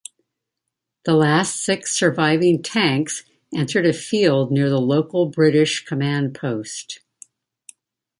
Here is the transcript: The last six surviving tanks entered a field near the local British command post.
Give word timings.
The 1.05 1.13
last 1.13 1.57
six 1.63 1.95
surviving 1.95 2.63
tanks 2.63 3.23
entered 3.53 3.85
a 3.85 3.93
field 3.93 4.51
near 4.51 4.67
the 4.67 4.81
local 4.81 5.27
British 5.27 5.85
command 5.85 6.33
post. 6.33 7.01